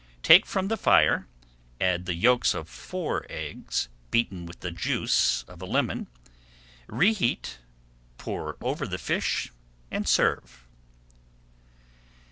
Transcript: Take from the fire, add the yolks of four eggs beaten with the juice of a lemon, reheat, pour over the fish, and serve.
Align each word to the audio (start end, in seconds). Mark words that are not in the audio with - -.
Take 0.23 0.47
from 0.47 0.67
the 0.67 0.77
fire, 0.77 1.27
add 1.79 2.07
the 2.07 2.15
yolks 2.15 2.55
of 2.55 2.67
four 2.67 3.23
eggs 3.29 3.87
beaten 4.09 4.47
with 4.47 4.61
the 4.61 4.71
juice 4.71 5.43
of 5.43 5.61
a 5.61 5.67
lemon, 5.67 6.07
reheat, 6.87 7.59
pour 8.17 8.57
over 8.61 8.87
the 8.87 8.97
fish, 8.97 9.51
and 9.91 10.07
serve. 10.07 10.65